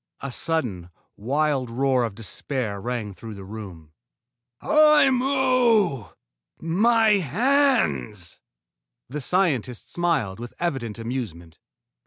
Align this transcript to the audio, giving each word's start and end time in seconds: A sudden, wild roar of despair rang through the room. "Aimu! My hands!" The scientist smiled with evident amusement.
A 0.21 0.31
sudden, 0.31 0.89
wild 1.15 1.69
roar 1.69 2.03
of 2.05 2.15
despair 2.15 2.81
rang 2.81 3.13
through 3.13 3.35
the 3.35 3.43
room. 3.43 3.91
"Aimu! 4.63 6.11
My 6.59 7.09
hands!" 7.19 8.39
The 9.09 9.21
scientist 9.21 9.93
smiled 9.93 10.39
with 10.39 10.55
evident 10.59 10.97
amusement. 10.97 11.59